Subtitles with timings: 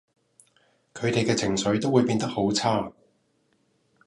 [0.95, 2.91] 佢哋嘅情緒都會變得好差